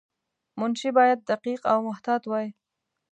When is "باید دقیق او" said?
0.97-1.77